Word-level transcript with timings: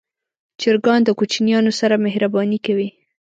چرګان 0.61 0.99
د 1.05 1.09
کوچنیانو 1.19 1.71
سره 1.79 1.95
مهرباني 2.05 2.59
کوي. 2.65 2.89